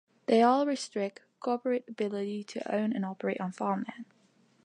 They 0.25 0.41
all 0.41 0.65
restrict 0.65 1.19
corporate 1.39 1.85
ability 1.87 2.43
to 2.45 2.75
own 2.75 2.91
and 2.91 3.05
operate 3.05 3.39
on 3.39 3.51
farmland. 3.51 4.05